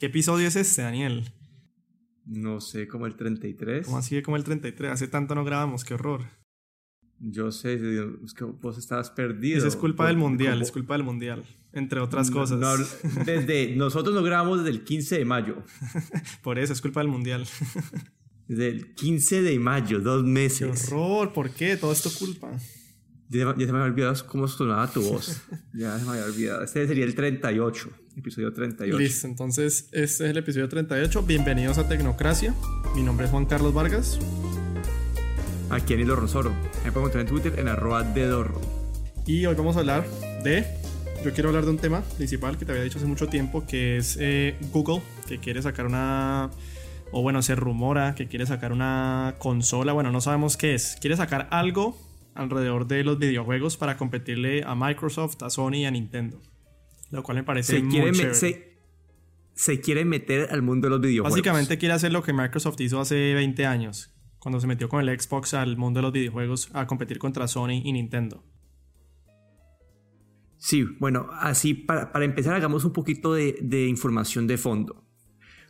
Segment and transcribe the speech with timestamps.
[0.00, 1.30] ¿Qué episodio es este, Daniel?
[2.24, 3.84] No sé, como el 33.
[3.84, 4.92] ¿Cómo así como el 33?
[4.92, 6.22] Hace tanto no grabamos, qué horror.
[7.18, 7.74] Yo sé,
[8.24, 9.58] es que vos estabas perdido.
[9.58, 11.44] Eso es culpa del mundial, es culpa del mundial,
[11.74, 12.58] entre otras cosas.
[13.26, 15.62] desde, nosotros no grabamos desde el 15 de mayo.
[16.42, 17.46] Por eso es culpa del mundial.
[18.48, 20.86] Desde el 15 de mayo, dos meses.
[20.88, 21.76] Qué horror, ¿por qué?
[21.76, 22.50] Todo esto culpa.
[23.32, 25.40] Ya, se me había olvidado cómo sonaba tu voz.
[25.72, 26.64] ya se me había olvidado.
[26.64, 28.98] Este sería el 38, episodio 38.
[28.98, 31.22] Listo, entonces este es el episodio 38.
[31.22, 32.52] Bienvenidos a Tecnocracia.
[32.96, 34.18] Mi nombre es Juan Carlos Vargas.
[35.70, 36.50] Aquí en Hilo Rosoro.
[36.84, 38.60] Me pueden encontrar en Twitter en arroba dedorro.
[39.24, 40.04] Y hoy vamos a hablar
[40.42, 40.66] de...
[41.24, 43.98] Yo quiero hablar de un tema principal que te había dicho hace mucho tiempo, que
[43.98, 46.50] es eh, Google, que quiere sacar una...
[47.12, 49.92] O bueno, se rumora que quiere sacar una consola.
[49.92, 50.96] Bueno, no sabemos qué es.
[51.00, 55.90] Quiere sacar algo alrededor de los videojuegos para competirle a Microsoft, a Sony y a
[55.90, 56.40] Nintendo.
[57.10, 58.34] Lo cual me parece se muy quiere
[59.54, 61.32] se, quiere meter al mundo de los videojuegos.
[61.32, 65.20] Básicamente quiere hacer lo que Microsoft hizo hace 20 años, cuando se metió con el
[65.20, 68.42] Xbox al mundo de los videojuegos a competir contra Sony y Nintendo.
[70.56, 75.04] Sí, bueno, así para, empezar hagamos un poquito de, de, información de fondo.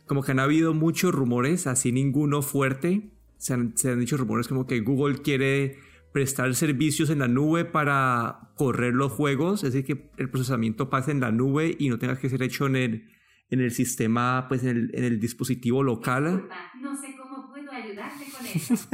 [0.05, 3.11] Como que han habido muchos rumores, así ninguno fuerte.
[3.37, 5.79] Se han, se han dicho rumores como que Google quiere
[6.11, 11.11] prestar servicios en la nube para correr los juegos, es decir, que el procesamiento pase
[11.11, 13.09] en la nube y no tenga que ser hecho en el,
[13.49, 16.49] en el sistema, pues en el, en el dispositivo local.
[16.81, 18.89] No sé cómo puedo ayudarte con eso.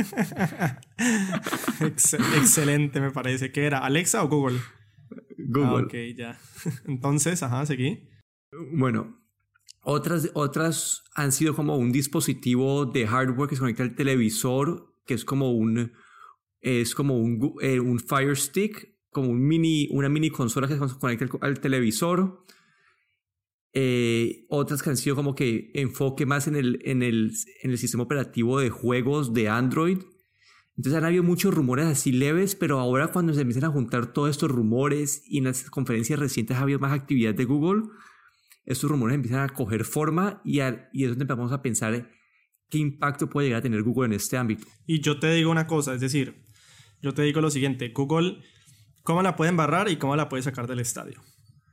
[2.37, 3.51] Excelente, me parece.
[3.51, 3.79] ¿Qué era?
[3.79, 4.59] ¿Alexa o Google?
[5.37, 5.83] Google.
[5.83, 6.39] Ah, ok, ya.
[6.85, 8.09] Entonces, ajá, seguí.
[8.73, 9.19] Bueno,
[9.81, 15.13] otras, otras han sido como un dispositivo de hardware que se conecta al televisor, que
[15.13, 15.93] es como un,
[16.67, 20.99] es como un, eh, un Fire Stick, como un mini, una mini consola que se
[20.99, 22.43] conecta al, televisor.
[23.73, 27.31] Eh, otras que han sido como que enfoque más en el, en, el,
[27.63, 29.99] en el sistema operativo de juegos de Android.
[30.75, 34.29] Entonces han habido muchos rumores así leves, pero ahora cuando se empiezan a juntar todos
[34.29, 37.83] estos rumores y en las conferencias recientes ha habido más actividad de Google,
[38.65, 42.11] estos rumores empiezan a coger forma y, y es donde empezamos a pensar
[42.69, 44.67] qué impacto puede llegar a tener Google en este ámbito.
[44.85, 46.46] Y yo te digo una cosa, es decir,
[47.01, 48.41] yo te digo lo siguiente, Google,
[49.03, 51.21] ¿cómo la puede embarrar y cómo la puede sacar del estadio?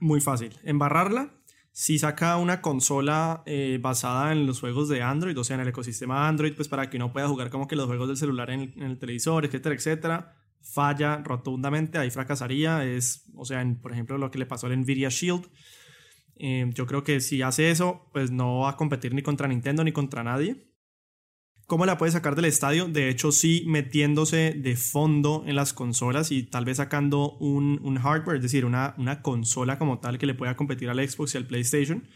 [0.00, 0.56] Muy fácil.
[0.64, 1.32] Embarrarla,
[1.72, 5.68] si saca una consola eh, basada en los juegos de Android, o sea, en el
[5.68, 8.80] ecosistema Android, pues para que uno pueda jugar como que los juegos del celular en
[8.80, 12.84] el, televisor, etcétera, etcétera, falla rotundamente, ahí fracasaría.
[12.84, 15.48] Es, o sea, por ejemplo, lo que le pasó al Nvidia Shield.
[16.36, 19.82] Eh, yo creo que si hace eso, pues no va a competir ni contra Nintendo
[19.82, 20.73] ni contra nadie.
[21.66, 22.88] ¿Cómo la puede sacar del estadio?
[22.88, 28.36] De hecho, sí metiéndose de fondo en las consolas y tal vez sacando un, hardware,
[28.36, 32.06] es decir, una, consola como tal que le pueda competir al Xbox y al PlayStation.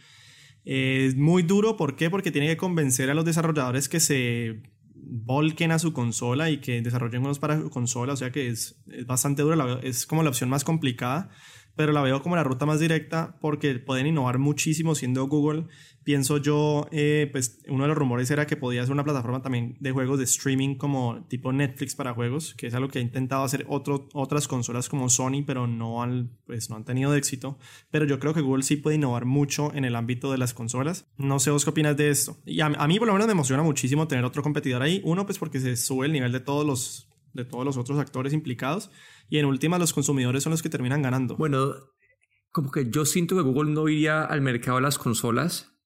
[0.64, 2.10] Es muy duro, ¿por qué?
[2.10, 4.60] Porque tiene que convencer a los desarrolladores que se
[4.94, 8.82] volquen a su consola y que desarrollen unos para su consola, o sea que es
[9.06, 11.30] bastante duro, es como la opción más complicada
[11.78, 15.66] pero la veo como la ruta más directa porque pueden innovar muchísimo siendo Google.
[16.02, 19.76] Pienso yo, eh, pues uno de los rumores era que podía ser una plataforma también
[19.78, 23.44] de juegos de streaming como tipo Netflix para juegos, que es algo que ha intentado
[23.44, 27.58] hacer otro, otras consolas como Sony, pero no han, pues, no han tenido éxito.
[27.92, 31.06] Pero yo creo que Google sí puede innovar mucho en el ámbito de las consolas.
[31.16, 32.38] No sé vos qué opinas de esto.
[32.44, 35.00] Y a, a mí por lo menos me emociona muchísimo tener otro competidor ahí.
[35.04, 38.32] Uno, pues porque se sube el nivel de todos los de todos los otros actores
[38.32, 38.90] implicados
[39.28, 41.36] y en última los consumidores son los que terminan ganando.
[41.36, 41.74] Bueno,
[42.50, 45.78] como que yo siento que Google no iría al mercado de las consolas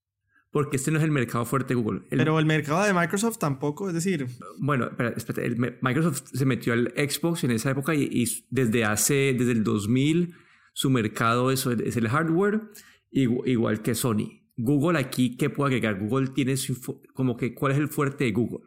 [0.52, 2.02] porque este no es el mercado fuerte de Google.
[2.10, 4.26] Pero el mercado de Microsoft tampoco, es decir...
[4.58, 5.48] Bueno, espérate,
[5.80, 10.34] Microsoft se metió al Xbox en esa época y, desde hace, desde el 2000,
[10.74, 12.60] su mercado es, es el hardware,
[13.10, 14.42] igual que Sony.
[14.58, 15.98] Google aquí, ¿qué puede agregar?
[15.98, 18.60] Google tiene su, como que, ¿cuál es el fuerte de Google?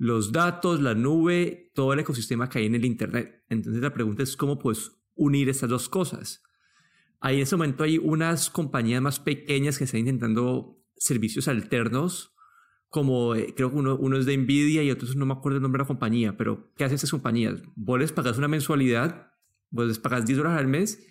[0.00, 3.44] Los datos, la nube, todo el ecosistema que hay en el Internet.
[3.50, 6.42] Entonces la pregunta es cómo puedes unir estas dos cosas.
[7.20, 12.34] Ahí en ese momento hay unas compañías más pequeñas que están intentando servicios alternos,
[12.88, 15.80] como eh, creo que uno, es de Nvidia y otros no me acuerdo el nombre
[15.80, 17.60] de la compañía, pero ¿qué hacen estas compañías?
[17.76, 19.34] Vos les pagas una mensualidad,
[19.68, 21.06] vos les pagas 10 dólares al mes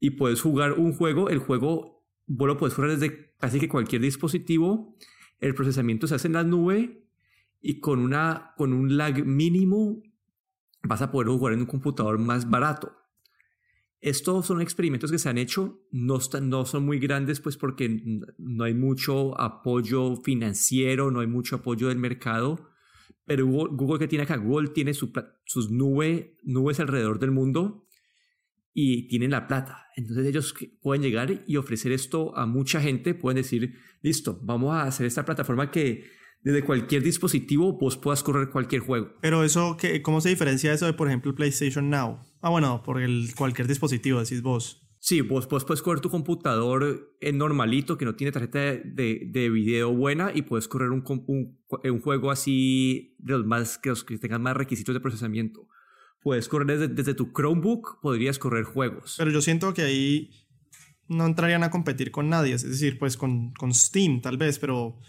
[0.00, 4.00] y puedes jugar un juego, el juego vos lo puedes jugar desde casi que cualquier
[4.00, 4.96] dispositivo,
[5.38, 7.01] el procesamiento se hace en la nube
[7.62, 10.02] y con, una, con un lag mínimo
[10.82, 12.92] vas a poder jugar en un computador más barato.
[14.00, 17.88] Estos son experimentos que se han hecho, no, están, no son muy grandes pues porque
[18.36, 22.68] no hay mucho apoyo financiero, no hay mucho apoyo del mercado,
[23.24, 27.86] pero Google, que tiene acá, Google tiene sus nube, nubes alrededor del mundo
[28.74, 29.86] y tienen la plata.
[29.94, 34.82] Entonces ellos pueden llegar y ofrecer esto a mucha gente, pueden decir, listo, vamos a
[34.82, 36.04] hacer esta plataforma que
[36.42, 39.12] desde cualquier dispositivo vos puedas correr cualquier juego.
[39.20, 42.18] Pero eso, ¿qué, ¿cómo se diferencia eso de, por ejemplo, PlayStation Now?
[42.40, 44.82] Ah, bueno, por el, cualquier dispositivo, decís vos.
[44.98, 49.92] Sí, vos, puedes correr tu computador en normalito, que no tiene tarjeta de, de, video
[49.92, 54.16] buena, y puedes correr un, un, un, juego así de los más, que, los que
[54.18, 55.66] tengan más requisitos de procesamiento.
[56.22, 59.16] Puedes correr desde, desde tu Chromebook, podrías correr juegos.
[59.18, 60.30] Pero yo siento que ahí
[61.08, 65.00] no entrarían a competir con nadie, es decir, pues con, con Steam tal vez, pero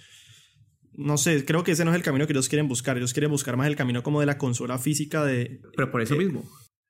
[0.96, 2.98] no sé, creo que ese no es el camino que ellos quieren buscar.
[2.98, 5.62] Ellos quieren buscar más el camino como de la consola física de...
[5.76, 6.44] Pero por eso mismo.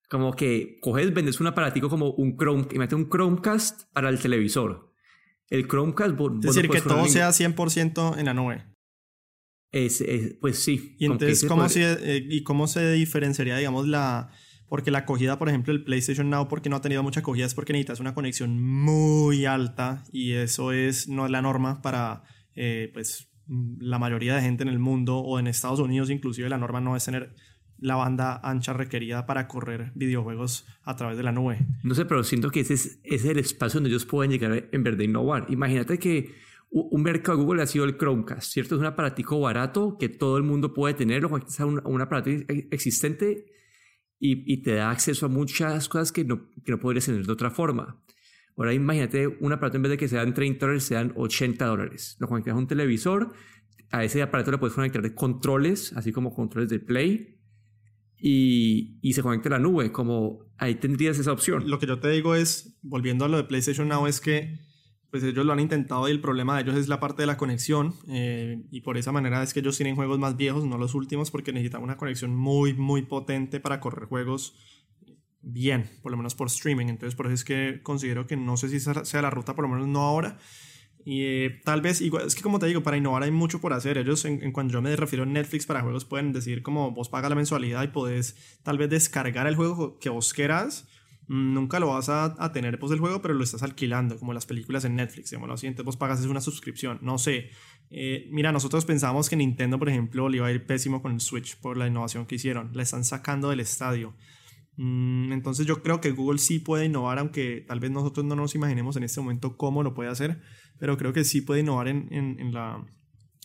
[0.10, 4.20] Como que coges, vendes un aparatico como un Chrome, y metes un Chromecast para el
[4.20, 4.94] televisor.
[5.50, 6.16] El Chromecast...
[6.20, 8.66] es decir, que todo sea 100% en la nube.
[9.72, 10.04] Es,
[10.40, 10.96] pues sí.
[11.00, 14.32] Y entonces, ¿cómo, se, eh, ¿y cómo se diferenciaría, digamos, la...
[14.68, 17.54] Porque la acogida, por ejemplo, el PlayStation Now, porque no ha tenido mucha acogida, es
[17.54, 22.24] porque necesitas una conexión muy alta y eso es, no es la norma para,
[22.56, 26.58] eh, pues, la mayoría de gente en el mundo o en Estados Unidos inclusive la
[26.58, 27.34] norma no es tener
[27.84, 31.60] la banda ancha requerida para correr videojuegos a través de la nube.
[31.84, 35.04] No sé, pero siento que ese es, el espacio donde ellos pueden llegar en verde
[35.04, 35.46] a innovar.
[35.50, 36.34] Imagínate que
[36.70, 38.76] un mercado Google ha sido el Chromecast, ¿cierto?
[38.76, 42.30] Es un aparatico barato que todo el mundo puede tener, o un, un aparato
[42.72, 43.46] existente
[44.18, 47.34] y, y, te da acceso a muchas cosas que no, que no podrías tener de
[47.34, 48.02] otra forma.
[48.58, 52.18] Ahora imagínate un aparato en vez de que sean 30 dólares, sean 80 dólares.
[52.20, 53.34] Lo conectas a un televisor,
[53.92, 57.40] a ese aparato le puedes conectar controles, así como controles de Play,
[58.18, 61.70] y, y, se conecta a la nube, como ahí tendrías esa opción.
[61.70, 64.60] Lo que yo te digo es, volviendo a lo de PlayStation Now, es que
[65.14, 67.38] pues ellos lo han intentado y el problema de ellos es la parte de la
[67.38, 70.96] conexión eh, y por esa manera es que ellos tienen juegos más viejos, no los
[70.96, 74.56] últimos, porque necesitan una conexión muy, muy potente para correr juegos
[75.44, 76.88] bien, por lo menos por streaming.
[76.88, 79.70] Entonces, por eso es que considero que no sé si sea la ruta, por lo
[79.70, 80.40] menos no ahora.
[81.06, 83.74] Y eh, tal vez, igual, es que como te digo, para innovar hay mucho por
[83.74, 83.98] hacer.
[83.98, 87.30] Ellos, en, cuando yo me refiero a Netflix para juegos, pueden decir como vos pagas
[87.30, 90.88] la mensualidad y podés tal vez descargar el juego que vos quieras.
[91.28, 94.34] Mm, nunca lo vas a, a tener pues el juego, pero lo estás alquilando, como
[94.34, 95.32] las películas en Netflix.
[95.32, 97.00] Digamos, lo siguiente, vos pagas es una suscripción.
[97.02, 97.50] No sé.
[97.90, 101.20] Eh, mira, nosotros pensamos que Nintendo, por ejemplo, le iba a ir pésimo con el
[101.20, 102.72] Switch por la innovación que hicieron.
[102.74, 104.14] Le están sacando del estadio.
[104.78, 108.56] Mm, entonces yo creo que Google sí puede innovar, aunque tal vez nosotros no nos
[108.56, 110.42] imaginemos en este momento cómo lo puede hacer,
[110.80, 112.08] pero creo que sí puede innovar en,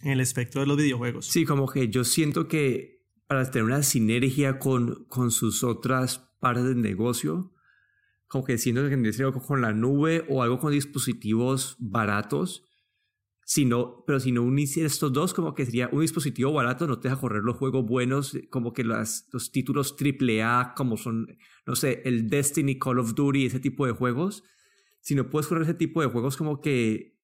[0.02, 1.26] el espectro de los videojuegos.
[1.26, 6.80] Sí, como que yo siento que para tener una sinergia con, sus otras partes del
[6.80, 7.52] negocio,
[8.26, 12.64] como que siento que tendría que con la nube o algo con dispositivos baratos,
[13.48, 17.08] sino, pero si no unís estos dos, como que sería un dispositivo barato, no te
[17.08, 21.26] deja correr los juegos buenos, como que los títulos AAA, como son,
[21.66, 24.44] no sé, el Destiny, Call of Duty, ese tipo de juegos.
[25.00, 27.16] Si no puedes correr ese tipo de juegos, como que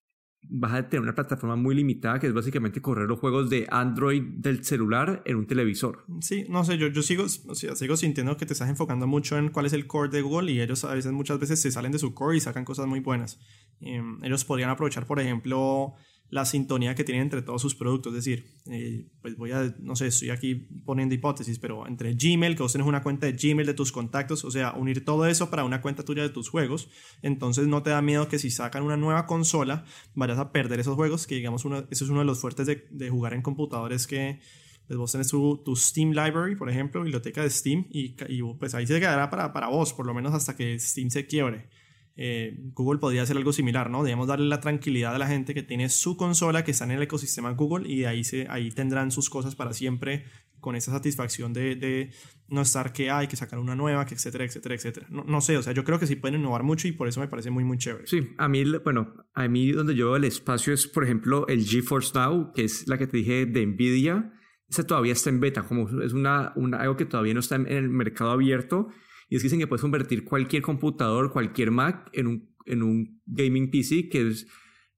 [0.49, 4.23] vas a tener una plataforma muy limitada, que es básicamente correr los juegos de Android
[4.23, 6.07] del celular en un televisor.
[6.23, 9.37] Sí, no sé, yo, yo sigo, o sea, sigo sintiendo que te estás enfocando mucho
[9.37, 11.93] en cuál es el core de Google y ellos a veces, muchas veces se salen
[11.93, 13.39] de su core y sacan cosas muy buenas.
[13.81, 15.95] Em, ellos podrían aprovechar, por ejemplo,
[16.35, 18.13] la sintonía que tienen entre todos sus productos.
[18.13, 22.57] Es decir, eh, pues voy a, no sé, estoy aquí poniendo hipótesis, pero entre Gmail,
[22.57, 25.49] que vos tenés una cuenta de Gmail de tus contactos, o sea, unir todo eso
[25.49, 26.89] para una cuenta tuya de tus juegos,
[27.23, 29.85] entonces no te da miedo que si sacan una nueva consola
[30.17, 33.33] vayas a perder esos juegos, que digamos, eso es uno de los fuertes de, jugar
[33.35, 34.41] en computadores que
[34.89, 38.75] pues vos tenés tu, tu, Steam Library, por ejemplo, biblioteca de Steam, y, y, pues
[38.75, 41.69] ahí se quedará para, para vos, por lo menos hasta que Steam se quiebre.
[42.17, 44.05] Eh, Google podría hacer algo similar, ¿no?
[44.05, 47.03] Debemos darle la tranquilidad a la gente que tiene su consola, que está en el
[47.03, 50.25] ecosistema Google y ahí, ahí tendrán sus cosas para siempre
[50.61, 52.11] con esa satisfacción de, de
[52.49, 55.07] no estar que hay que sacar una nueva, que etcétera, etcétera, etcétera.
[55.11, 57.21] No, no, sé, o sea, yo creo que sí pueden innovar mucho y por eso
[57.21, 58.07] me parece muy, muy chévere.
[58.07, 61.65] Sí, a mí, bueno, a mí donde yo veo el espacio es, por ejemplo, el
[61.65, 64.33] GeForce Now, que es la que te dije de Nvidia.
[64.67, 67.67] Esa todavía está en beta, como es una, una, algo que todavía no está en
[67.69, 68.89] el mercado abierto
[69.29, 73.21] y es que dicen que puedes convertir cualquier computador, cualquier Mac en un, en un
[73.27, 74.47] gaming PC que es,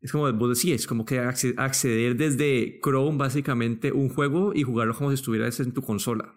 [0.00, 4.94] es como vos decías, es como que acceder desde Chrome básicamente un juego y jugarlo
[4.94, 6.34] como si estuvieras en tu consola.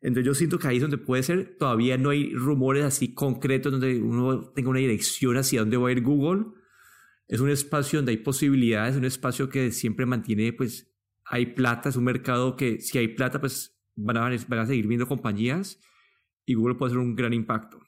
[0.00, 3.70] Entonces yo siento que ahí es donde puede ser, todavía no hay rumores así concretos
[3.70, 6.46] donde uno tenga una dirección hacia dónde va a ir Google.
[7.28, 10.92] Es un espacio donde hay posibilidades, un espacio que siempre mantiene, pues
[11.24, 14.88] hay plata, es un mercado que si hay plata, pues van a, van a seguir
[14.88, 15.78] viendo compañías
[16.44, 17.80] y Google puede hacer un gran impacto.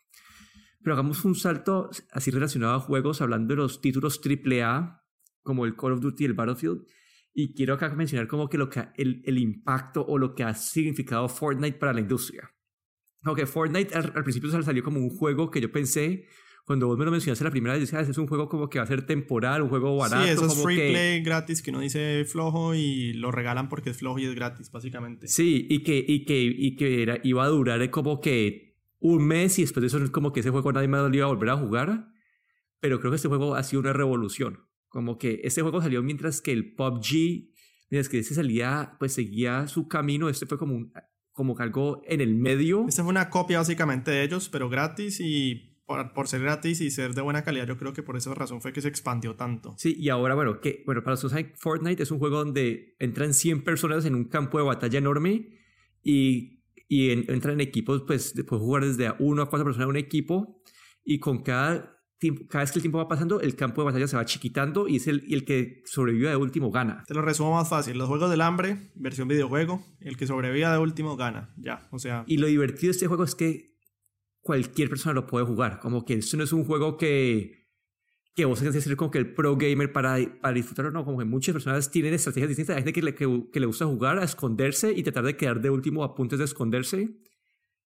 [0.82, 5.02] Pero hagamos un salto así relacionado a juegos, hablando de los títulos AAA,
[5.42, 6.86] como el Call of Duty y el Battlefield.
[7.32, 10.54] Y quiero acá mencionar como que, lo que el, el impacto o lo que ha
[10.54, 12.50] significado Fortnite para la industria.
[13.22, 16.26] Aunque Fortnite al, al principio salió como un juego que yo pensé,
[16.64, 18.78] cuando vos me lo mencionaste la primera vez, decía, "Ah, es un juego como que
[18.78, 20.24] va a ser temporal, un juego barato.
[20.24, 23.68] sí, eso es como free que- play gratis que uno dice flojo y lo regalan
[23.68, 25.28] porque es flojo y es gratis, básicamente.
[25.28, 29.58] Sí, y que, y que, y que era, iba a durar como que un mes
[29.58, 31.56] y después de eso como que ese juego nadie más lo iba a volver a
[31.56, 32.08] jugar.
[32.80, 34.60] Pero creo que este juego ha sido una revolución.
[34.88, 37.50] Como que este juego salió mientras que el PUBG,
[37.90, 40.28] mientras que ese salía, pues seguía su camino.
[40.28, 40.92] Este fue como, un,
[41.32, 42.86] como algo en el medio.
[42.88, 46.90] Esta fue una copia básicamente de ellos, pero gratis y por, por ser gratis y
[46.90, 49.74] ser de buena calidad, yo creo que por esa razón fue que se expandió tanto.
[49.78, 53.34] Sí, y ahora, bueno, que, bueno, para los que Fortnite es un juego donde entran
[53.34, 55.48] 100 personas en un campo de batalla enorme
[56.02, 59.84] y, y en- entran en equipos, pues puedes jugar desde a 1 a 4 personas
[59.86, 60.62] en un equipo
[61.04, 64.06] y con cada, tiempo, cada vez que el tiempo va pasando, el campo de batalla
[64.08, 67.04] se va chiquitando y es el, y el que sobrevive de último gana.
[67.06, 67.98] Te lo resumo más fácil.
[67.98, 71.52] Los juegos del hambre, versión videojuego, el que sobreviva de último gana.
[71.58, 73.73] Ya, o sea, Y lo divertido de este juego es que
[74.44, 75.80] cualquier persona lo puede jugar.
[75.80, 77.64] Como que esto no es un juego que,
[78.36, 80.92] que vos tengas que ser como que el pro gamer para, para disfrutarlo.
[80.92, 82.76] No, como que muchas personas tienen estrategias distintas.
[82.76, 85.60] Hay gente que le, que, que le gusta jugar a esconderse y tratar de quedar
[85.60, 87.16] de último a puntos de esconderse.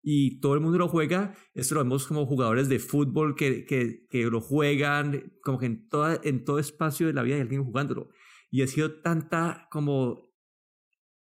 [0.01, 1.35] Y todo el mundo lo juega.
[1.53, 5.87] Esto lo vemos como jugadores de fútbol que, que, que lo juegan, como que en,
[5.87, 8.09] toda, en todo espacio de la vida hay alguien jugándolo.
[8.49, 10.27] Y ha sido tanta como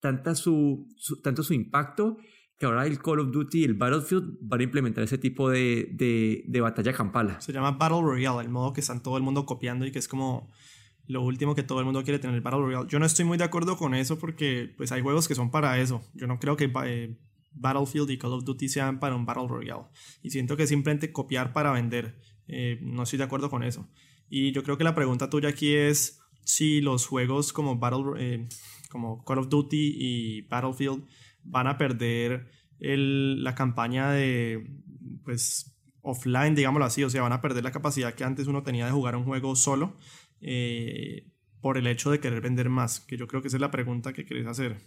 [0.02, 2.18] tanta su, su- tanto su impacto
[2.66, 5.90] ahora el Call of Duty y el Battlefield van a implementar ese tipo de,
[6.48, 7.42] de, batalla campala.
[7.42, 10.08] se llama Battle Royale, el modo que están todo el mundo copiando y que es
[10.08, 10.52] como
[11.08, 12.88] lo último que todo el mundo quiere tener, el Battle Royale.
[12.88, 15.80] Yo no estoy muy de acuerdo con eso porque pues hay juegos que son para
[15.80, 16.02] eso.
[16.14, 17.18] Yo no creo que eh,
[17.52, 19.84] Battlefield y Call of Duty sean para un Battle Royale.
[20.22, 22.20] Y siento que simplemente copiar para vender.
[22.48, 23.90] Eh, no estoy de acuerdo con eso.
[24.30, 28.48] Y yo creo que la pregunta tuya aquí es si los juegos como Battle eh,
[28.90, 31.04] como Call of Duty y Battlefield
[31.44, 34.66] van a perder el- la campaña de
[35.24, 35.70] pues
[36.02, 38.92] offline, digámoslo así, o sea, van a perder la capacidad que antes uno tenía de
[38.92, 39.96] jugar un juego solo
[40.42, 41.32] eh,
[41.62, 44.12] por el hecho de querer vender más, que yo creo que esa es la pregunta
[44.12, 44.82] que querés hacer.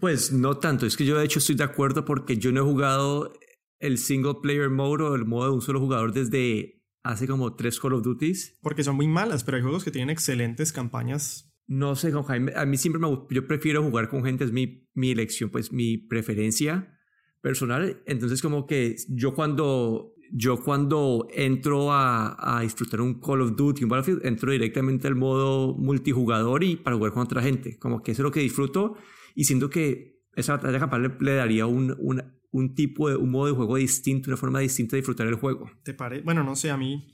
[0.00, 2.64] Pues no tanto, es que yo de hecho estoy de acuerdo porque yo no he
[2.64, 3.32] jugado
[3.80, 7.78] el single player mode o el modo de un solo jugador desde hace como tres
[7.78, 8.58] Call of Duties.
[8.62, 11.53] Porque son muy malas, pero hay juegos que tienen excelentes campañas.
[11.66, 15.10] No sé, Jaime, a mí siempre me yo prefiero jugar con gente, es mi, mi
[15.10, 16.98] elección, pues mi preferencia
[17.40, 18.02] personal.
[18.06, 23.84] Entonces como que yo cuando, yo cuando entro a, a disfrutar un Call of Duty,
[23.84, 27.78] un Battlefield, entro directamente al modo multijugador y para jugar con otra gente.
[27.78, 28.96] Como que eso es lo que disfruto
[29.34, 33.30] y siento que esa batalla campal le, le daría un, un, un tipo de, un
[33.30, 35.70] modo de juego distinto, una forma distinta de disfrutar el juego.
[35.82, 36.20] ¿Te pare?
[36.22, 37.06] Bueno, no sé, a mí.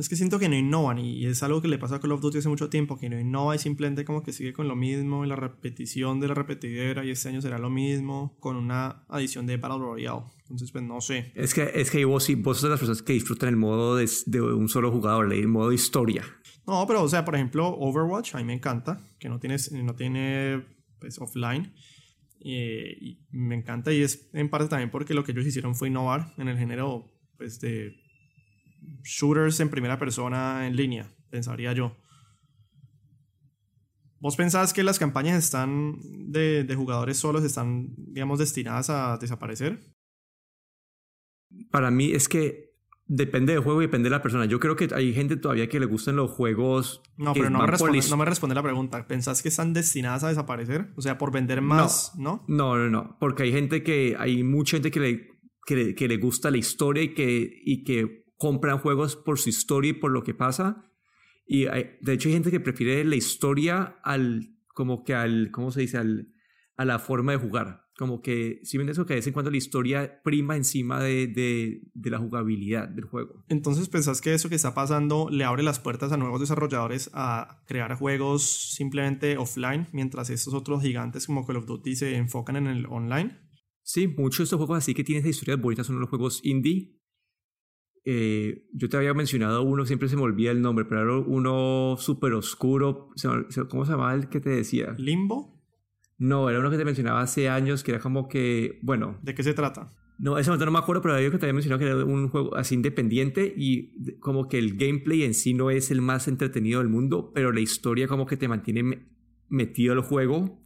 [0.00, 2.20] Es que siento que no innovan y es algo que le pasa a Call of
[2.20, 5.24] Duty hace mucho tiempo, que no innova y simplemente como que sigue con lo mismo,
[5.24, 9.46] y la repetición de la repetidera y este año será lo mismo con una adición
[9.46, 10.22] de Battle Royale.
[10.40, 11.32] Entonces, pues no sé.
[11.34, 14.08] Es que, es que vos, vos sos de las personas que disfrutan el modo de,
[14.26, 16.24] de un solo jugador, el modo historia.
[16.66, 19.94] No, pero o sea, por ejemplo, Overwatch, a mí me encanta, que no, tienes, no
[19.94, 20.64] tiene
[20.98, 21.72] pues, offline.
[22.40, 25.88] eh, y me encanta y es en parte también porque lo que ellos hicieron fue
[25.88, 27.99] innovar en el género pues, de
[29.02, 31.96] shooters en primera persona en línea, pensaría yo.
[34.20, 35.96] ¿Vos pensás que las campañas están
[36.30, 39.80] de, de jugadores solos están, digamos, destinadas a desaparecer?
[41.70, 42.70] Para mí es que
[43.06, 44.44] depende del juego y depende de la persona.
[44.44, 47.02] Yo creo que hay gente todavía que le gustan los juegos.
[47.16, 49.06] No, pero no me, responde, no me responde la pregunta.
[49.06, 50.92] ¿Pensás que están destinadas a desaparecer?
[50.96, 52.44] O sea, por vender más, ¿no?
[52.46, 53.16] No, no, no.
[53.18, 55.28] Porque hay gente que, hay mucha gente que le,
[55.66, 59.50] que le, que le gusta la historia y que, y que compran juegos por su
[59.50, 60.90] historia y por lo que pasa.
[61.46, 65.70] Y hay- de hecho hay gente que prefiere la historia al, como que al, ¿cómo
[65.70, 65.98] se dice?
[65.98, 66.32] Al,
[66.78, 67.82] a la forma de jugar.
[67.98, 71.26] Como que, si ven eso, que de vez en cuando la historia prima encima de,
[71.26, 73.44] de, de la jugabilidad del juego.
[73.50, 77.62] Entonces, ¿pensás que eso que está pasando le abre las puertas a nuevos desarrolladores a
[77.66, 82.68] crear juegos simplemente offline, mientras estos otros gigantes como Call of Duty se enfocan en
[82.68, 83.38] el online?
[83.82, 86.99] Sí, muchos de estos juegos así que tienen esas historias bonitas son los juegos indie.
[88.04, 91.96] Eh, yo te había mencionado uno, siempre se me olvida el nombre, pero era uno
[91.98, 93.08] súper oscuro.
[93.68, 94.94] ¿Cómo se llamaba el que te decía?
[94.98, 95.60] ¿Limbo?
[96.18, 99.42] No, era uno que te mencionaba hace años, que era como que, bueno, ¿De qué
[99.42, 99.92] se trata?
[100.18, 102.28] no, ese momento no me acuerdo, pero había que te había mencionado que era un
[102.28, 106.80] juego así independiente y como que el gameplay en sí no es el más entretenido
[106.80, 109.06] del mundo, pero la historia como que te mantiene me-
[109.48, 110.62] metido al juego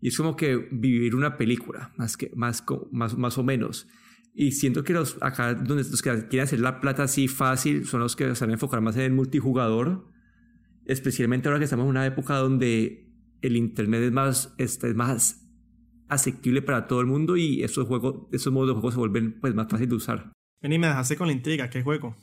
[0.00, 3.88] y es como que vivir una película, más, que, más, más, más o menos.
[4.40, 7.98] Y siento que los acá, donde los que quieren hacer la plata así fácil, son
[7.98, 10.06] los que se van a enfocar más en el multijugador,
[10.84, 13.10] especialmente ahora que estamos en una época donde
[13.42, 15.44] el internet es más, este, es más
[16.06, 19.56] asequible para todo el mundo y esos, juegos, esos modos de juego se vuelven pues,
[19.56, 20.32] más fáciles de usar.
[20.62, 21.68] Vení, me dejaste con la intriga.
[21.68, 22.14] ¿Qué juego?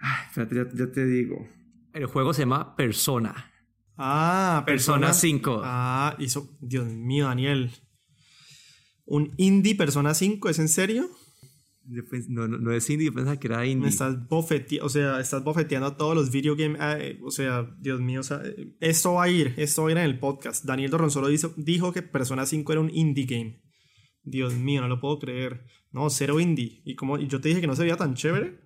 [0.00, 1.48] Ay, espérate, ya, ya te digo.
[1.92, 3.50] El juego se llama Persona.
[3.96, 5.62] Ah, Persona 5.
[5.64, 6.56] Ah, hizo.
[6.60, 7.72] Dios mío, Daniel.
[9.04, 10.48] ¿Un indie Persona 5?
[10.48, 11.10] ¿Es en serio?
[12.28, 13.88] No, no, no es indie, yo pensaba que era Me indie.
[13.90, 18.00] estás bofeteando, o sea, estás bofeteando a todos los video game, eh, o sea, Dios
[18.00, 18.40] mío, o sea,
[18.80, 20.64] esto va a ir, esto va a ir en el podcast.
[20.64, 23.60] Daniel Dorronzolo dijo, dijo que Persona 5 era un indie game.
[24.22, 25.66] Dios mío, no lo puedo creer.
[25.92, 26.80] No, cero indie.
[26.84, 28.58] Y como yo te dije que no se veía tan chévere.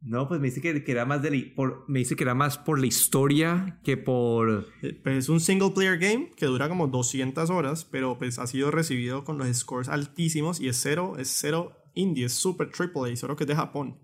[0.00, 2.34] No, pues me dice que, que era más de la- por, me dice que era
[2.34, 6.68] más por la historia que por Eh, Pues es un single player game que dura
[6.68, 11.14] como 200 horas, pero pues ha sido recibido con los scores altísimos y es cero,
[11.18, 13.98] es cero indie, es super triple A, solo que es de Japón.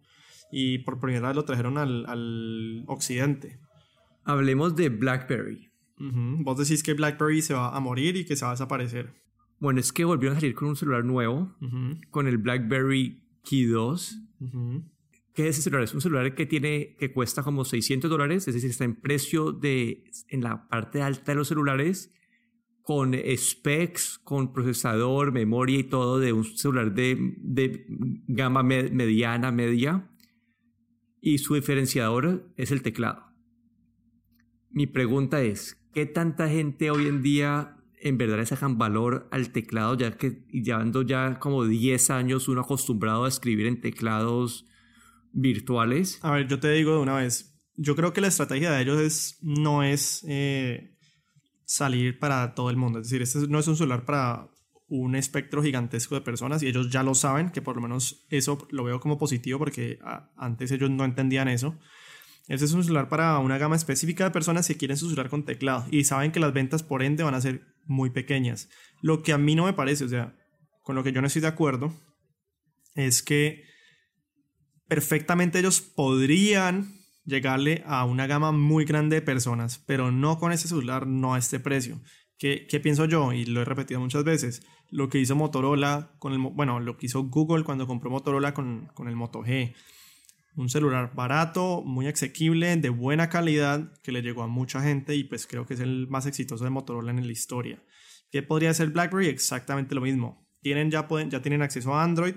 [0.53, 3.59] Y por primera vez lo trajeron al, al occidente.
[4.25, 5.71] hablemos de BlackBerry.
[5.99, 6.43] Ujú.
[6.45, 9.13] Vos decís que BlackBerry se va a morir y que se va a desaparecer.
[9.61, 13.65] Bueno, es que volvieron a salir con un celular nuevo, Ujú, con el BlackBerry Key
[13.67, 14.19] 2.
[14.41, 14.85] ujú.
[15.35, 15.83] ¿Qué es ese celular?
[15.85, 19.51] Es un celular que tiene que cuesta como 600 dólares, es decir, está en precio
[19.53, 22.13] de en la parte alta de los celulares
[22.85, 27.87] con specs, con procesador, memoria y todo de un celular de,
[28.29, 30.11] gama me- mediana, media.
[31.21, 33.25] Y su diferenciador es el teclado.
[34.71, 39.50] Mi pregunta es, ¿qué tanta gente hoy en día en verdad le sacan valor al
[39.50, 44.67] teclado, ya que llevando ya como 10 años uno acostumbrado a escribir en teclados
[45.33, 46.19] virtuales?
[46.23, 47.59] A ver, yo te digo de una vez.
[47.76, 50.94] Yo creo que la estrategia de ellos es, no es eh,
[51.64, 52.99] salir para todo el mundo.
[52.99, 54.49] Es decir, este no es un celular para
[54.88, 58.66] un espectro gigantesco de personas y ellos ya lo saben, que por lo menos eso
[58.71, 59.99] lo veo como positivo porque
[60.37, 61.78] antes ellos no entendían eso.
[62.47, 65.44] Este es un celular para una gama específica de personas que quieren su celular con
[65.44, 68.68] teclado y saben que las ventas por ende van a ser muy pequeñas.
[69.00, 70.37] Lo que a mí no me parece, o sea,
[70.83, 71.94] con lo que yo no estoy de acuerdo,
[72.94, 73.64] es que
[74.87, 80.69] perfectamente ellos podrían llegarle a una gama muy grande de personas, pero no con ese
[80.69, 82.00] celular, no a este precio.
[82.38, 83.33] ¿Qué, qué pienso yo?
[83.33, 84.67] Y lo he repetido muchas veces.
[84.91, 86.39] Lo que hizo Motorola con el...
[86.39, 89.75] Bueno, lo que hizo Google cuando compró Motorola con, con el Moto G.
[90.56, 95.25] Un celular barato, muy asequible, de buena calidad, que le llegó a mucha gente y
[95.25, 97.82] pues creo que es el más exitoso de Motorola en la historia.
[98.30, 99.28] ¿Qué podría ser BlackBerry?
[99.28, 100.47] Exactamente lo mismo.
[100.60, 102.34] Tienen, ya, pueden, ya tienen acceso a Android.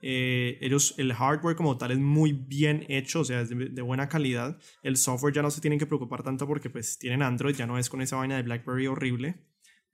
[0.00, 3.82] Eh, ellos, el hardware como tal es muy bien hecho, o sea, es de, de
[3.82, 4.58] buena calidad.
[4.82, 7.78] El software ya no se tienen que preocupar tanto porque pues tienen Android, ya no
[7.78, 9.36] es con esa vaina de BlackBerry horrible.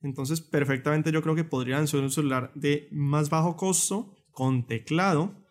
[0.03, 5.45] Entonces, perfectamente yo creo que podrían ser un celular de más bajo costo, con teclado,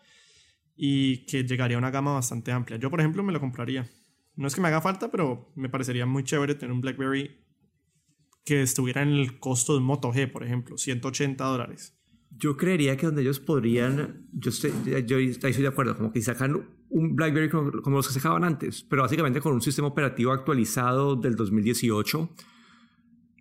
[0.76, 2.78] y que llegaría a una gama bastante amplia.
[2.78, 3.89] Yo, por ejemplo, me lo compraría.
[4.36, 7.39] No es que me haga falta, pero me parecería muy chévere tener un BlackBerry
[8.46, 11.98] que estuviera en el costo de un Moto G, por ejemplo, 180 dólares.
[12.38, 14.72] Yo creería que donde ellos podrían, yo estoy,
[15.06, 18.84] yo estoy de acuerdo, como que sacan un BlackBerry como, como los que sacaban antes,
[18.84, 22.30] pero básicamente con un sistema operativo actualizado del 2018,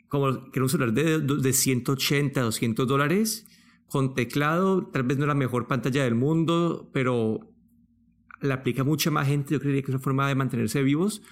[0.09, 3.47] como que era un celular de, de 180, 200 dólares,
[3.87, 7.53] con teclado, tal vez no la mejor pantalla del mundo, pero
[8.41, 11.23] le aplica mucha más gente, yo creería que es una forma de mantenerse vivos,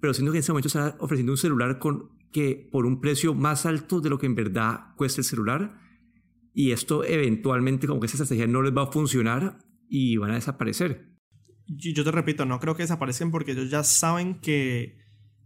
[0.00, 3.34] pero siento que en ese momento está ofreciendo un celular con, que por un precio
[3.34, 5.78] más alto de lo que en verdad cuesta el celular,
[6.58, 10.34] y esto eventualmente como que esa estrategia no les va a funcionar y van a
[10.34, 11.08] desaparecer.
[11.68, 14.98] Yo te repito, no creo que desaparezcan porque ellos ya saben que,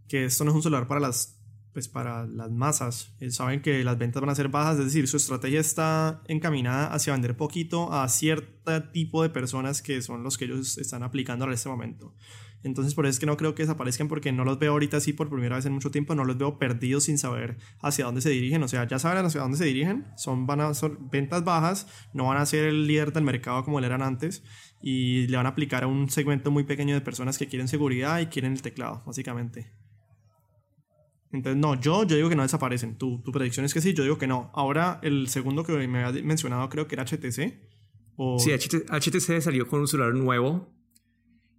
[0.09, 1.39] que esto no es un celular para las,
[1.75, 3.15] pues para las masas.
[3.21, 6.87] Ellos saben que las ventas van a ser bajas, es decir, su estrategia está encaminada
[6.87, 11.45] hacia vender poquito a cierto tipo de personas que son los que ellos están aplicando
[11.45, 12.15] en este momento.
[12.65, 15.13] Entonces por eso es que no creo que desaparezcan porque no los veo ahorita así
[15.13, 18.31] por primera vez en mucho tiempo, no los veo perdidos sin saber hacia dónde se
[18.31, 18.63] dirigen.
[18.63, 22.27] O sea, ya saben hacia dónde se dirigen, son, van a, son ventas bajas, no
[22.27, 24.45] van a ser el líder del mercado como lo eran antes
[24.81, 28.21] y le van a aplicar a un segmento muy pequeño de personas que quieren seguridad
[28.21, 29.73] y quieren el teclado, básicamente.
[31.33, 32.99] Entonces, no, yo, yo digo que no desaparecen.
[32.99, 34.51] Tu, tu predicción es que sí, yo digo que no.
[34.55, 37.73] Ahora, el segundo que me había mencionado creo que era HTC.
[38.39, 40.82] Sí, HT HTC salió con un celular nuevo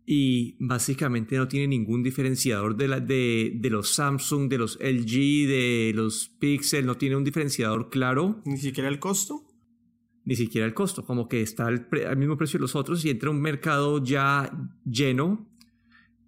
[0.06, 5.48] y básicamente no tiene ningún diferenciador de, la, de, de los Samsung, de los LG,
[5.48, 8.42] de los Pixel, no tiene un diferenciador claro.
[8.46, 9.46] Ni siquiera el costo.
[10.26, 13.04] Ni siquiera el costo, como que está al, pre- al mismo precio de los otros
[13.06, 14.52] y entra un mercado ya
[14.86, 15.50] lleno.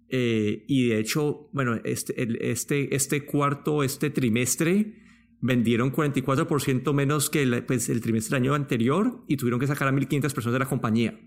[0.08, 5.02] Eh, y de hecho, bueno, este, el- este, este cuarto, este trimestre,
[5.40, 9.88] vendieron 44% menos que el, pues, el trimestre del año anterior y tuvieron que sacar
[9.88, 11.18] a 1.500 personas de la compañía.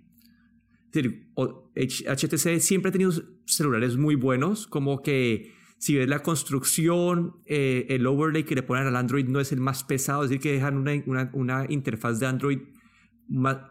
[0.91, 3.11] HTC siempre ha tenido
[3.45, 8.87] celulares muy buenos, como que Si ves la construcción, eh, el overlay que le ponen
[8.87, 12.19] al Android no es el más pesado, es decir, que dejan una, una, una interfaz
[12.19, 12.59] de Android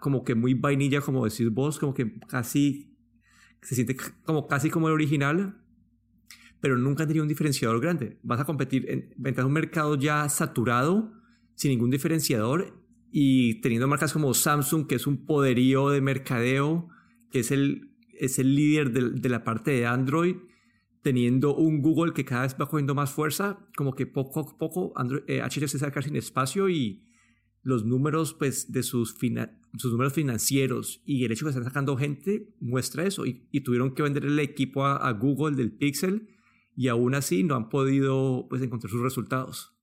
[0.00, 2.96] como que muy vainilla, como decís vos, como que casi
[3.60, 5.60] se siente como casi como el original,
[6.60, 8.18] pero nunca han tenido un diferenciador grande.
[8.22, 11.12] Vas a competir en, en un mercado ya saturado,
[11.54, 16.88] sin ningún diferenciador y teniendo marcas como Samsung, que es un poderío de mercadeo,
[17.32, 20.36] es el, es el líder de, de la parte de Android,
[21.02, 24.92] teniendo un Google que cada vez va cogiendo más fuerza, como que poco a poco
[24.96, 27.04] Android, eh, HTC se saca sin espacio y
[27.62, 29.16] los números pues, de sus,
[29.76, 33.26] sus números financieros y el hecho de que están sacando gente muestra eso.
[33.26, 36.28] Y, y tuvieron que vender el equipo a, a, Google del Pixel
[36.74, 39.74] y aún así no han podido pues, encontrar sus resultados.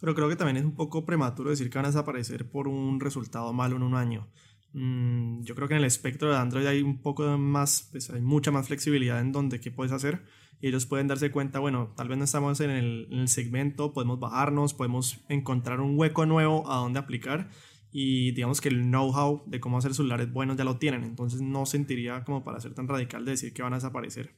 [0.00, 3.00] Pero creo que también es un poco prematuro decir que van a desaparecer por un
[3.00, 4.30] resultado malo en un año.
[4.72, 8.20] Mm, yo creo que en el espectro de Android hay un poco más, pues hay
[8.20, 10.22] mucha más flexibilidad en donde qué puedes hacer
[10.60, 13.92] y ellos pueden darse cuenta, bueno, tal vez no estamos en el, en el segmento,
[13.92, 17.48] podemos bajarnos, podemos encontrar un hueco nuevo a donde aplicar
[17.90, 21.66] y digamos que el know-how de cómo hacer celulares buenos ya lo tienen, entonces no
[21.66, 24.36] sentiría como para ser tan radical de decir que van a desaparecer.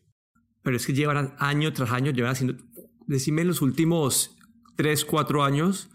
[0.63, 2.57] Pero es que llevan año tras año, llevan haciendo,
[3.07, 4.39] decime en los últimos
[4.77, 5.91] 3, 4 años,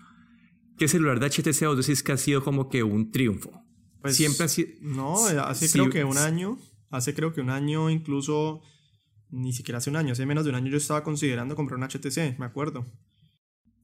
[0.78, 3.67] ¿qué celular de HTC vos decís que ha sido como que un triunfo?
[4.02, 4.70] Pues, Siempre sido...
[4.82, 6.58] No, hace sí, creo que un año,
[6.90, 8.62] hace creo que un año incluso
[9.30, 11.88] ni siquiera hace un año, hace menos de un año yo estaba considerando comprar un
[11.88, 12.86] HTC, me acuerdo.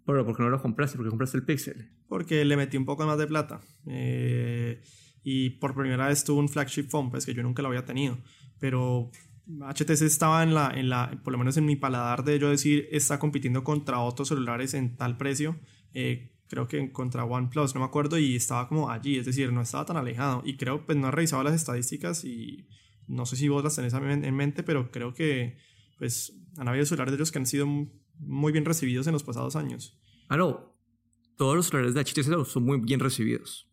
[0.06, 0.98] Pero ¿por qué no lo compraste?
[0.98, 1.90] ¿Por qué compraste el Pixel?
[2.08, 3.62] Porque le metí un poco más de plata.
[3.88, 4.82] Eh,
[5.24, 8.18] y por primera vez tuve un flagship phone, pues que yo nunca lo había tenido.
[8.60, 9.12] Pero
[9.48, 12.88] HTC estaba en la, en la, por lo menos en mi paladar de yo decir,
[12.92, 15.58] está compitiendo contra otros celulares en tal precio.
[15.94, 19.62] Eh, creo que contra OnePlus, no me acuerdo, y estaba como allí, es decir, no
[19.62, 20.44] estaba tan alejado.
[20.46, 22.68] Y creo, pues no he revisado las estadísticas y
[23.08, 25.58] no sé si vos las tenés en mente, pero creo que
[25.98, 27.66] pues han habido celulares de ellos que han sido
[28.20, 30.00] muy bien recibidos en los pasados años.
[30.30, 30.78] Ah, no.
[31.38, 33.68] Todos los celulares de HTC son muy bien recibidos,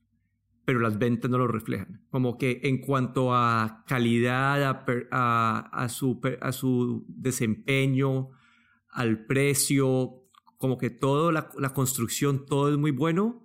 [0.64, 2.06] pero las ventas no lo reflejan.
[2.08, 8.30] Como que en cuanto a calidad, a, a, a, su, a su desempeño,
[8.88, 10.19] al precio,
[10.60, 13.42] como que todo, la, la construcción, todo es muy bueno,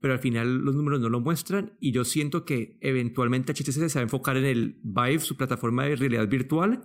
[0.00, 3.94] pero al final los números no lo muestran y yo siento que eventualmente HTC se
[3.94, 6.82] va a enfocar en el Vive, su plataforma de realidad virtual,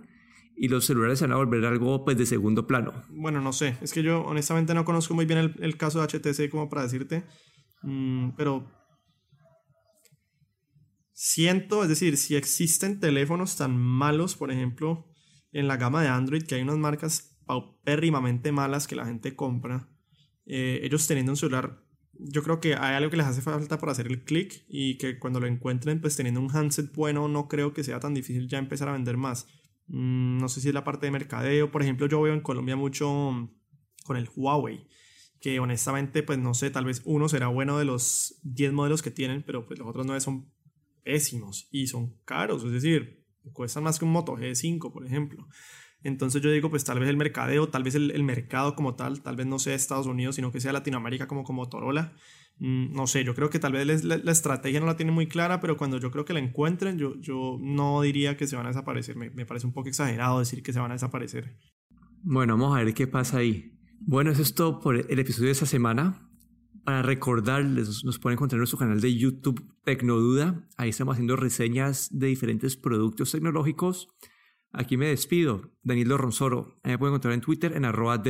[0.55, 2.93] y los celulares se van a volver algo pues de segundo plano.
[3.09, 6.05] Bueno, no sé, es que yo honestamente no conozco muy bien el, el caso de
[6.07, 7.25] HTC como para decirte,
[7.81, 8.71] mm, pero
[11.13, 15.07] siento, es decir, si existen teléfonos tan malos, por ejemplo,
[15.51, 19.89] en la gama de Android, que hay unas marcas paupérrimamente malas que la gente compra,
[20.45, 21.87] eh, ellos teniendo un celular
[22.19, 25.19] yo creo que hay algo que les hace falta para hacer el click y que
[25.19, 28.57] cuando lo encuentren, pues teniendo un handset bueno, no creo que sea tan difícil ya
[28.57, 29.47] empezar a vender más.
[29.87, 31.71] Mm, no sé si es la parte de mercadeo.
[31.71, 33.07] Por ejemplo, yo veo en Colombia mucho
[34.03, 34.87] con el Huawei,
[35.39, 39.11] que honestamente, pues no sé, tal vez uno será bueno de los 10 modelos que
[39.11, 40.51] tienen, pero pues los otros 9 son
[41.03, 45.47] pésimos y son caros, es decir, cuestan más que un Moto G5, por ejemplo.
[46.03, 49.35] Entonces yo digo, pues tal vez el mercadeo, tal vez el, mercado como tal, tal
[49.35, 52.13] vez no sea Estados Unidos, sino que sea Latinoamérica como, como Motorola.
[52.59, 55.27] Mm, no sé, yo creo que tal vez la, la, estrategia no la tiene muy
[55.27, 58.65] clara, pero cuando yo creo que la encuentren, yo, yo no diría que se van
[58.65, 59.15] a desaparecer.
[59.15, 61.57] Me, me parece un poco exagerado decir que se van a desaparecer.
[62.23, 63.73] Bueno, vamos a ver qué pasa ahí.
[63.99, 66.29] Bueno, eso es todo por el episodio de esta semana.
[66.83, 70.67] Para recordarles, nos pueden encontrar en nuestro canal de YouTube Tecnoduda.
[70.77, 74.07] Ahí estamos haciendo reseñas de diferentes productos tecnológicos
[74.71, 75.71] Aquí me despido.
[75.83, 76.79] Daniel Dorronsoro.
[76.83, 78.21] Me pueden encontrar en Twitter en arroba.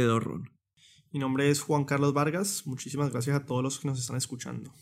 [1.12, 2.64] Mi nombre es Juan Carlos Vargas.
[2.66, 4.74] Muchísimas gracias a todos los que nos están escuchando.